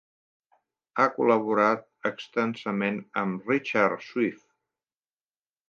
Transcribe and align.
Ha 0.95 1.05
col·laborat 1.17 1.85
extensament 2.11 2.99
amb 3.25 3.53
Richard 3.55 4.05
Swift. 4.09 4.45